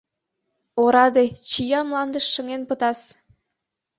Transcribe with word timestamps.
—Ораде, 0.81 1.23
чия 1.49 1.81
мландыш 1.87 2.25
шыҥен 2.33 2.61
пытас. 2.69 2.99